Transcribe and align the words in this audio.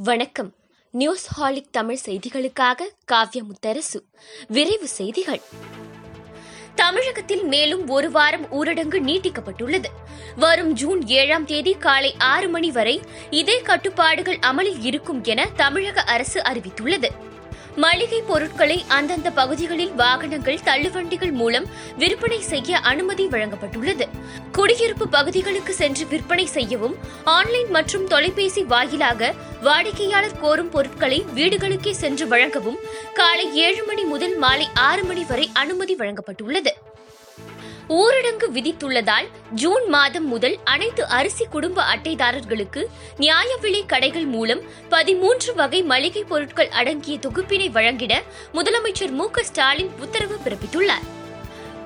வணக்கம். 0.00 0.54
நியூஸ் 0.90 1.26
ஹாலிக் 1.26 1.72
தமிழ் 1.72 1.98
செய்திகளுக்காக 2.04 2.80
காவ்ய 3.04 3.42
முத்தரசு 3.42 4.02
விரைவு 4.48 4.88
செய்திகள். 4.88 5.40
தமிழகத்தில் 6.74 7.44
மேலும் 7.44 7.88
ஒரு 7.88 8.10
வாரம் 8.10 8.46
ஊரடங்கு 8.46 9.00
நீட்டிக்கப்பட்டுள்ளது. 9.00 9.84
வரும் 10.36 10.72
ஜூன் 10.72 11.06
ஏழாம் 11.06 11.44
தேதி 11.44 11.74
காலை 11.74 12.14
ஆறு 12.18 12.48
மணி 12.48 12.70
வரை 12.70 13.00
இதே 13.30 13.60
கட்டுப்பாடுகள் 13.60 14.38
அமலில் 14.38 14.82
இருக்கும் 14.82 15.24
என 15.24 15.48
தமிழக 15.56 16.00
அரசு 16.00 16.42
அறிவித்துள்ளது. 16.42 17.08
மளிகை 17.82 18.22
பொருட்களை 18.26 18.84
அந்தந்த 18.88 19.30
பகுதிகளில் 19.30 19.92
வாகனங்கள் 19.92 20.64
தள்ளுவண்டிகள் 20.64 21.32
மூலம் 21.32 21.66
விற்பனை 21.98 22.40
செய்ய 22.40 22.78
அனுமதி 22.90 23.26
வழங்கப்பட்டுள்ளது. 23.26 24.06
குடியிருப்பு 24.52 25.08
பகுதிகளுக்கு 25.08 25.74
சென்று 25.74 26.06
விற்பனை 26.06 26.46
செய்யவும் 26.46 26.96
ஆன்லைன் 27.24 27.70
மற்றும் 27.70 28.06
தொலைபேசி 28.06 28.62
வாயிலாக 28.62 29.30
வாடிக்கையாளர் 29.62 30.40
கோரும் 30.40 30.70
பொருட்களை 30.70 31.24
வீடுகளுக்கே 31.34 31.90
சென்று 31.90 32.26
வழங்கவும் 32.28 32.82
காலை 33.12 33.54
ஏழு 33.66 33.84
மணி 33.84 34.04
முதல் 34.04 34.36
மாலை 34.36 34.68
ஆறு 34.74 35.04
மணி 35.04 35.24
வரை 35.28 35.50
அனுமதி 35.52 35.96
வழங்கப்பட்டுள்ளது. 35.96 36.74
ஊரடங்கு 37.88 38.46
விதித்துள்ளதால் 38.52 39.28
ஜூன் 39.50 39.88
மாதம் 39.88 40.26
முதல் 40.26 40.58
அனைத்து 40.64 41.06
அரிசி 41.06 41.44
குடும்ப 41.44 41.82
அட்டைதாரர்களுக்கு 41.82 42.86
நியாய 43.16 43.56
விலை 43.60 43.86
கடைகள் 43.86 44.26
மூலம் 44.26 44.60
பதிமூன்று 44.88 45.54
வகை 45.54 45.82
மளிகை 45.82 46.24
பொருட்கள் 46.24 46.68
அடங்கிய 46.68 47.18
தொகுப்பினை 47.18 47.70
வழங்கிட 47.70 48.22
முதலமைச்சர் 48.52 49.10
மு 49.10 49.30
க 49.30 49.42
ஸ்டாலின் 49.42 49.90
உத்தரவு 50.00 50.36
பிறப்பித்துள்ளார். 50.44 51.06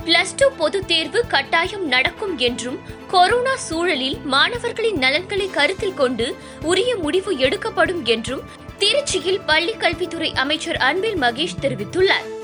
பிளஸ் 0.04 0.34
டூ 0.36 0.50
பொதுத் 0.50 0.88
தேர்வு 0.88 1.26
கட்டாயம் 1.26 1.86
நடக்கும் 1.86 2.38
என்றும் 2.38 2.80
கொரோனா 3.08 3.56
சூழலில் 3.56 4.18
மாணவர்களின் 4.24 4.98
நலன்களை 4.98 5.50
கருத்தில் 5.50 5.94
கொண்டு 5.94 6.36
உரிய 6.62 6.96
முடிவு 6.96 7.38
எடுக்கப்படும் 7.38 8.04
என்றும் 8.04 8.42
திருச்சியில் 8.78 9.42
பள்ளிக் 9.46 9.80
கல்வித்துறை 9.80 10.34
அமைச்சர் 10.34 10.76
அன்பில் 10.76 11.20
மகேஷ் 11.20 11.60
தெரிவித்துள்ளார். 11.60 12.40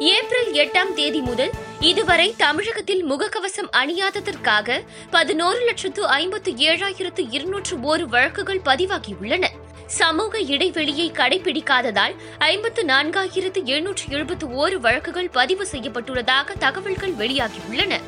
ஏப்ரல் 0.00 0.52
எட்டாம் 0.52 0.92
தேதி 0.94 1.20
முதல் 1.20 1.50
இதுவரை 1.80 2.34
தமிழகத்தில் 2.36 3.10
முகக்கவசம் 3.10 3.70
அணியாததற்காக 3.72 4.80
பதினோரு 5.10 5.64
லட்சத்து 5.64 6.06
ஐம்பத்து 6.06 6.52
ஏழாயிரத்து 6.52 7.26
இருநூற்று 7.30 7.80
ஒரு 7.80 8.08
வழக்குகள் 8.08 8.60
பதிவாகியுள்ளன. 8.64 9.46
சமூக 9.86 10.38
இடைவெளியை 10.38 11.10
கடைபிடிக்காததால் 11.10 12.14
ஐம்பத்து 12.38 12.84
நான்காயிரத்து 12.84 13.64
எழுநூற்று 13.64 14.04
எழுபத்து 14.08 14.46
ஓரு 14.46 14.74
வழக்குகள் 14.74 15.30
பதிவு 15.30 15.66
செய்யப்பட்டுள்ளதாக 15.72 16.52
தகவல்கள் 16.58 17.12
வெளியாகியுள்ளன. 17.12 18.00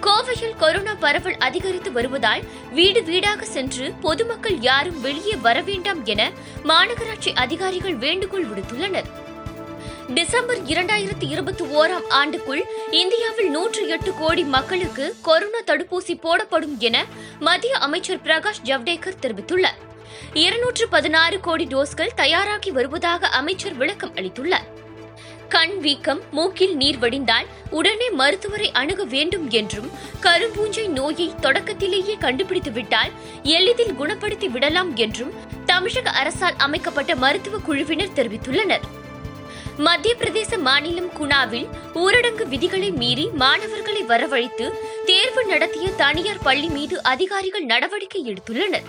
கோவையில் 0.00 0.56
கொரோனா 0.56 0.94
பரவல் 0.94 1.36
அதிகரித்து 1.36 1.92
வருவதால் 1.92 2.42
வீடு 2.70 3.02
வீடாக 3.02 3.44
சென்று 3.44 3.92
பொதுமக்கள் 3.92 4.58
யாரும் 4.58 5.00
வெளியே 5.00 5.36
வர 5.36 5.60
வேண்டாம் 5.60 6.04
என 6.04 6.30
மாநகராட்சி 6.64 7.34
அதிகாரிகள் 7.34 7.94
வேண்டுகோள் 7.94 8.46
விடுத்துள்ளனர். 8.46 9.28
டிசம்பர் 10.14 10.58
இரண்டாயிரத்தி 10.58 11.28
இருபத்தி 11.28 11.64
ஓராம் 11.64 12.06
ஆண்டுக்குள் 12.08 12.62
இந்தியாவில் 12.90 13.50
நூற்று 13.50 13.88
எட்டு 13.88 14.14
கோடி 14.14 14.42
மக்களுக்கு 14.44 15.14
கொரோனா 15.22 15.58
தடுப்பூசி 15.66 16.20
போடப்படும் 16.20 16.78
என 16.78 17.04
மத்திய 17.40 17.76
அமைச்சர் 17.76 18.22
பிரகாஷ் 18.22 18.62
ஜவ்டேகர் 18.64 19.20
தெரிவித்துள்ளார். 19.22 19.78
இருநூற்று 20.34 20.88
பதினாறு 20.88 21.40
கோடி 21.40 21.64
டோஸ்கள் 21.64 22.14
தயாராகி 22.14 22.70
வருவதாக 22.70 23.26
அமைச்சர் 23.26 23.74
விளக்கம் 23.74 24.14
அளித்துள்ளார். 24.14 24.66
கண் 25.48 25.78
வீக்கம் 25.78 26.20
மூக்கில் 26.30 26.76
நீர் 26.76 26.98
வடிந்தால் 26.98 27.46
உடனே 27.70 28.10
மருத்துவரை 28.10 28.72
அணுக 28.72 29.04
வேண்டும் 29.04 29.50
என்றும் 29.50 29.90
கரும்பூஞ்சை 30.22 30.86
நோயை 30.88 31.34
தொடக்கத்திலேயே 31.40 32.16
கண்டுபிடித்துவிட்டால் 32.20 33.12
எளிதில் 33.42 33.92
குணப்படுத்தி 33.92 34.48
விடலாம் 34.48 34.96
என்றும் 34.96 35.32
தமிழக 35.66 36.10
அரசால் 36.10 36.54
அமைக்கப்பட்ட 36.56 37.14
மருத்துவ 37.14 37.58
குழுவினர் 37.58 38.16
தெரிவித்துள்ளனர். 38.16 38.98
மத்திய 39.86 40.14
பிரதேச 40.18 40.58
மாநிலம் 40.58 41.10
குணாவில் 41.18 41.68
ஊரடங்கு 41.94 42.44
விதிகளை 42.48 42.90
மீறி 42.90 43.24
மாணவர்களை 43.42 44.02
வரவழைத்து 44.02 44.66
தேர்வு 45.04 45.42
நடத்திய 45.44 45.90
தனியார் 45.90 46.42
பள்ளி 46.42 46.68
மீது 46.68 47.02
அதிகாரிகள் 47.02 47.64
நடவடிக்கை 47.64 48.22
எடுத்துள்ளனர். 48.30 48.86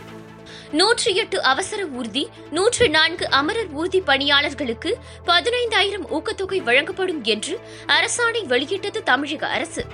நூற்றி 0.72 1.16
எட்டு 1.16 1.42
அவசர 1.42 1.86
ஊர்தி 1.86 2.30
நூற்று 2.52 2.90
நான்கு 2.90 3.30
அமரர் 3.30 3.72
ஊர்தி 3.72 4.02
பணியாளர்களுக்கு 4.02 4.98
பதினைந்தாயிரம் 5.28 6.08
ஊக்கத்தொகை 6.10 6.62
வழங்கப்படும் 6.64 7.24
என்று 7.24 7.60
அரசாணை 7.88 8.46
வெளியிட்டது 8.46 9.04
தமிழக 9.04 9.48
அரசு. 9.48 9.86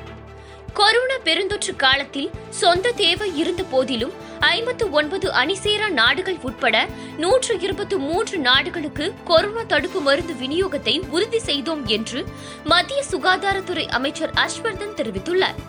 கொரோனா 0.79 1.15
பெருந்தொற்று 1.23 1.75
காலத்தில் 1.75 2.31
சொந்த 2.49 2.91
தேவை 2.91 3.27
இருந்த 3.37 3.63
போதிலும் 3.63 4.11
ஐம்பத்து 4.39 4.85
ஒன்பது 4.91 5.27
அணிசேரா 5.31 5.87
நாடுகள் 5.89 6.37
உட்பட 6.41 6.75
நூற்று 7.17 7.59
இருபத்து 7.59 7.95
மூன்று 7.99 8.37
நாடுகளுக்கு 8.37 9.13
கொரோனா 9.23 9.63
தடுப்பு 9.63 9.99
மருந்து 9.99 10.33
விநியோகத்தை 10.33 10.95
உறுதி 11.09 11.39
செய்தோம் 11.39 11.85
என்று 11.87 12.25
மத்திய 12.63 13.03
சுகாதாரத்துறை 13.11 13.85
அமைச்சர் 13.87 14.33
ஹர்ஷ்வர்தன் 14.33 14.97
தெரிவித்துள்ளார். 14.99 15.59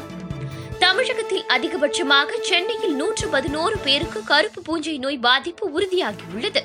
தமிழகத்தில் 0.78 1.44
அதிகபட்சமாக 1.48 2.40
சென்னையில் 2.40 2.94
நூற்று 2.94 3.28
பதினோரு 3.28 3.78
பேருக்கு 3.78 4.22
கருப்பு 4.25 4.62
பூஞ்சை 4.62 4.98
நோய் 4.98 5.19
பாதிப்பு 5.19 5.66
உறுதியாகியுள்ளது. 5.80 6.64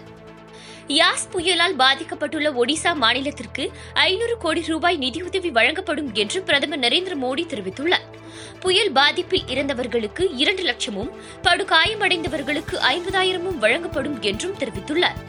யாஸ் 0.88 1.26
புயலால் 1.32 1.76
பாதிக்கப்பட்டுள்ள 1.78 2.64
ஒடிசா 2.64 2.94
மாநிலத்திற்கு 3.02 3.68
ஐநூறு 3.94 4.38
கோடி 4.38 4.64
ரூபாய் 4.66 4.98
நிதியுதவி 4.98 5.50
வழங்கப்படும் 5.50 6.14
என்று 6.14 6.42
பிரதமர் 6.42 6.80
நரேந்திர 6.80 7.16
மோடி 7.22 7.46
தெரிவித்துள்ளார். 7.46 8.08
புயல் 8.60 8.92
பாதிப்பில் 8.92 9.46
இறந்தவர்களுக்கு 9.48 10.32
இரண்டு 10.36 10.64
லட்சமும் 10.64 11.12
படுகாயமடைந்தவர்களுக்கு 11.44 12.72
ஐம்பதாயிரமும் 12.72 13.58
வழங்கப்படும் 13.58 14.22
என்றும் 14.22 14.58
தெரிவித்துள்ளார். 14.58 15.20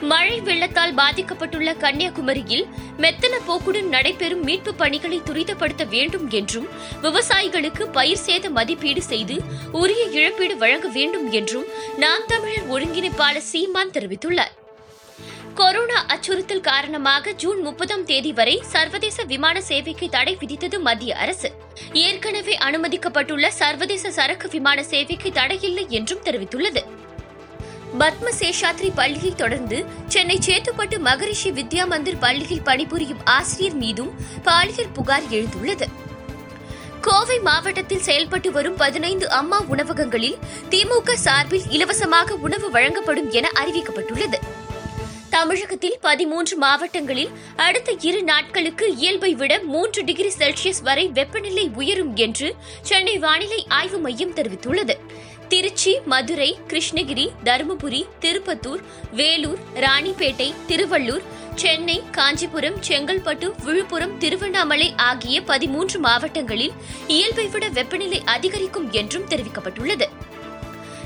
மழை 0.00 0.40
வெள்ளத்தால் 0.40 0.94
பாதிக்கப்பட்டுள்ள 0.94 1.76
கன்னியாகுமரியில் 1.76 2.66
மெத்தன 2.98 3.34
போக்குடன் 3.46 3.88
நடைபெறும் 3.88 4.44
மீட்புப் 4.46 4.78
பணிகளை 4.78 5.20
துரிதப்படுத்த 5.20 5.88
வேண்டும் 5.88 6.30
என்றும் 6.30 6.68
விவசாயிகளுக்கு 7.02 7.82
பயிர் 7.82 8.24
சேத 8.26 8.50
மதிப்பீடு 8.50 9.02
செய்து 9.02 9.40
உரிய 9.72 10.04
இழப்பீடு 10.04 10.56
வழங்க 10.56 10.88
வேண்டும் 10.88 11.30
என்றும் 11.30 11.64
நாம் 11.96 12.26
தமிழர் 12.26 12.68
ஒருங்கிணைப்பாளர் 12.70 13.48
சீமான் 13.52 13.90
தெரிவித்துள்ளார். 13.90 14.60
கொரோனா 15.54 16.04
அச்சுறுத்தல் 16.06 16.60
காரணமாக 16.60 17.32
ஜூன் 17.32 17.60
முப்பதாம் 17.60 18.04
தேதி 18.04 18.32
வரை 18.32 18.62
சர்வதேச 18.66 19.22
விமான 19.22 19.62
சேவைக்கு 19.62 20.08
தடை 20.08 20.36
விதித்தது 20.40 20.80
மத்திய 20.80 21.16
அரசு. 21.16 21.52
ஏற்கனவே 21.92 22.58
அனுமதிக்கப்பட்டுள்ள 22.58 23.48
சர்வதேச 23.48 24.10
சரக்கு 24.10 24.48
விமான 24.48 24.84
சேவைக்கு 24.84 25.32
தடையில்லை 25.32 25.86
என்றும் 25.88 26.22
தெரிவித்துள்ளது. 26.24 26.82
பத்ம 27.98 28.30
சேஷாத்ரி 28.38 28.90
பள்ளியை 28.94 29.34
தொடர்ந்து 29.34 29.84
சென்னை 30.06 30.38
சேத்துப்பட்டு 30.46 30.98
மகரிஷி 30.98 31.50
வித்யா 31.50 31.86
மந்திர் 31.86 32.18
பள்ளியில் 32.18 32.62
பணிபுரியும் 32.62 33.24
ஆசிரியர் 33.24 33.74
மீதும் 33.74 34.14
பாலியல் 34.42 34.92
புகார் 34.92 35.28
எழுந்துள்ளது. 35.30 35.88
கோவை 37.00 37.38
மாவட்டத்தில் 37.38 38.06
செயல்பட்டு 38.08 38.52
வரும் 38.52 38.76
பதினைந்து 38.76 39.30
அம்மா 39.30 39.62
உணவகங்களில் 39.68 40.38
திமுக 40.70 41.12
சார்பில் 41.12 41.68
இலவசமாக 41.68 42.34
உணவு 42.34 42.70
வழங்கப்படும் 42.70 43.30
என 43.30 43.48
அறிவிக்கப்பட்டுள்ளது. 43.54 44.40
தமிழகத்தில் 45.32 45.98
பதிமூன்று 46.00 46.56
மாவட்டங்களில் 46.56 47.30
அடுத்த 47.56 47.92
இரு 48.00 48.22
நாட்களுக்கு 48.22 48.96
இயல்பை 48.96 49.34
விட 49.34 49.60
மூன்று 49.60 50.04
டிகிரி 50.04 50.30
செல்சியஸ் 50.38 50.82
வரை 50.82 51.08
வெப்பநிலை 51.08 51.70
உயரும் 51.74 52.16
என்று 52.16 52.54
சென்னை 52.82 53.18
வானிலை 53.18 53.64
ஆய்வு 53.68 53.98
மையம் 53.98 54.34
தெரிவித்துள்ளது. 54.34 54.94
திருச்சி 55.48 55.98
மதுரை 56.04 56.58
கிருஷ்ணகிரி 56.68 57.28
தருமபுரி 57.44 58.04
திருப்பத்தூர் 58.20 58.82
வேலூர் 59.12 59.58
ராணிப்பேட்டை 59.74 60.54
திருவள்ளூர் 60.68 61.22
சென்னை 61.54 62.02
காஞ்சிபுரம் 62.10 62.78
செங்கல்பட்டு 62.88 63.64
விழுப்புரம் 63.64 64.18
திருவண்ணாமலை 64.18 64.94
ஆகிய 64.96 65.42
பதிமூன்று 65.42 65.98
மாவட்டங்களில் 65.98 66.72
இயல்பை 67.06 67.46
விட 67.46 67.68
வெப்பநிலை 67.68 68.22
அதிகரிக்கும் 68.24 68.90
என்றும் 68.90 69.28
தெரிவிக்கப்பட்டுள்ளது. 69.28 70.08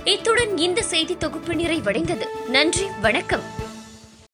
இத்துடன் 0.04 0.58
இந்த 0.58 0.82
செய்தி 0.82 1.16
தொகுப்பு 1.16 1.53
நிறைவடைந்தது. 1.53 2.26
நன்றி 2.48 2.87
வணக்கம். 3.00 3.65